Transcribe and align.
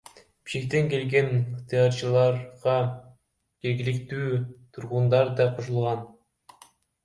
Бишкектен 0.45 0.87
келген 0.93 1.29
ыктыярчыларга 1.57 2.79
жергиликтүү 3.67 4.43
тургундар 4.77 5.33
да 5.41 5.51
кошулган. 5.59 6.05